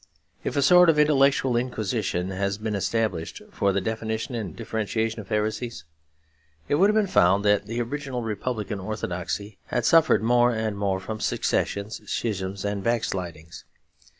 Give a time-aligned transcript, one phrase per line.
[0.43, 5.29] If a sort of intellectual inquisition had been established, for the definition and differentiation of
[5.29, 5.83] heresies,
[6.67, 10.99] it would have been found that the original republican orthodoxy had suffered more and more
[10.99, 13.63] from secessions, schisms, and backslidings.